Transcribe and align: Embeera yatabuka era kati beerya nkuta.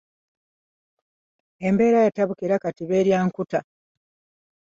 Embeera 1.67 1.99
yatabuka 2.05 2.41
era 2.47 2.61
kati 2.63 2.83
beerya 2.89 3.17
nkuta. 3.27 3.59